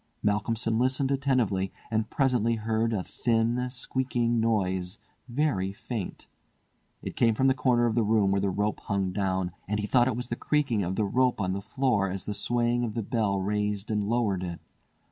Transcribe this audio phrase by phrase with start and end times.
[0.23, 4.97] Malcolmson listened attentively, and presently heard a thin, squeaking noise,
[5.29, 6.25] very faint.
[7.03, 9.85] It came from the corner of the room where the rope hung down, and he
[9.85, 12.95] thought it was the creaking of the rope on the floor as the swaying of
[12.95, 14.59] the bell raised and lowered it.